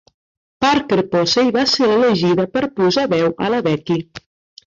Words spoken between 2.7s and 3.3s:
posar veu